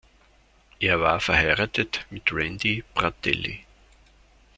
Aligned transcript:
Er 0.79 0.99
war 0.99 1.19
verheiratet 1.19 2.07
mit 2.09 2.33
Randi 2.33 2.83
Bratteli. 2.95 3.65